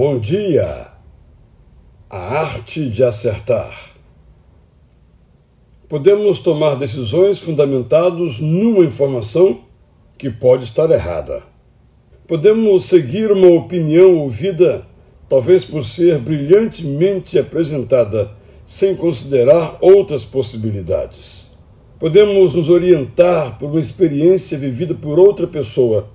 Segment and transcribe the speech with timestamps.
[0.00, 0.92] Bom dia!
[2.08, 3.96] A arte de acertar.
[5.88, 9.62] Podemos tomar decisões fundamentadas numa informação
[10.16, 11.42] que pode estar errada.
[12.28, 14.86] Podemos seguir uma opinião ouvida,
[15.28, 18.30] talvez por ser brilhantemente apresentada,
[18.64, 21.50] sem considerar outras possibilidades.
[21.98, 26.08] Podemos nos orientar por uma experiência vivida por outra pessoa,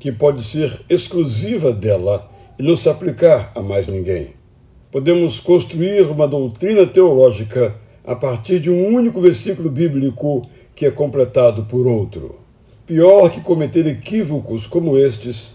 [0.00, 2.28] que pode ser exclusiva dela
[2.60, 4.34] e não se aplicar a mais ninguém.
[4.92, 11.64] Podemos construir uma doutrina teológica a partir de um único versículo bíblico que é completado
[11.64, 12.38] por outro.
[12.84, 15.54] Pior que cometer equívocos como estes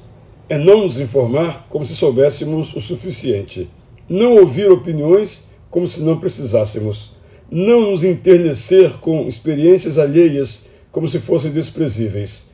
[0.50, 3.70] é não nos informar como se soubéssemos o suficiente,
[4.10, 7.12] não ouvir opiniões como se não precisássemos,
[7.52, 12.50] não nos enternecer com experiências alheias como se fossem desprezíveis,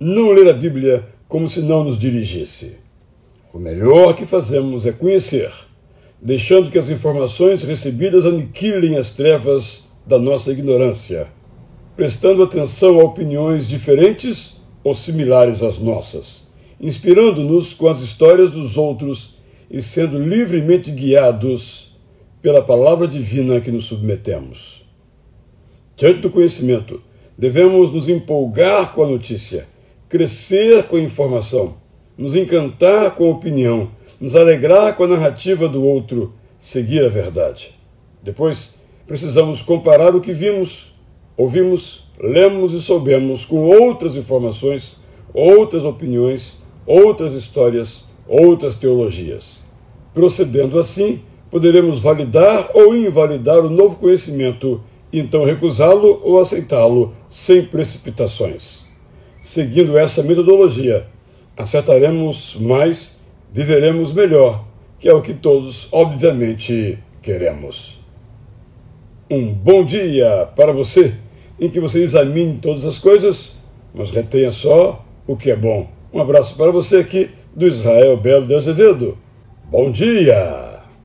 [0.00, 2.80] não ler a Bíblia como se não nos dirigisse.
[3.52, 5.52] O melhor que fazemos é conhecer,
[6.20, 11.28] deixando que as informações recebidas aniquilem as trevas da nossa ignorância
[11.96, 16.48] prestando atenção a opiniões diferentes ou similares às nossas,
[16.80, 19.36] inspirando-nos com as histórias dos outros
[19.70, 21.96] e sendo livremente guiados
[22.40, 24.84] pela palavra divina que nos submetemos.
[25.96, 27.00] Diante do conhecimento,
[27.38, 29.68] devemos nos empolgar com a notícia,
[30.08, 31.76] crescer com a informação,
[32.16, 37.74] nos encantar com a opinião, nos alegrar com a narrativa do outro, seguir a verdade.
[38.22, 38.74] Depois,
[39.06, 40.92] precisamos comparar o que vimos
[41.36, 44.96] ouvimos, lemos e soubemos com outras informações,
[45.32, 49.60] outras opiniões, outras histórias, outras teologias.
[50.12, 58.82] Procedendo assim, poderemos validar ou invalidar o novo conhecimento, então recusá-lo ou aceitá-lo sem precipitações.
[59.42, 61.06] Seguindo essa metodologia,
[61.62, 63.18] acertaremos mais,
[63.52, 64.64] viveremos melhor,
[64.98, 68.00] que é o que todos, obviamente, queremos.
[69.30, 71.14] Um bom dia para você,
[71.58, 73.54] em que você examine todas as coisas,
[73.94, 75.88] mas retenha só o que é bom.
[76.12, 79.16] Um abraço para você aqui do Israel Belo de Azevedo.
[79.70, 80.71] Bom dia!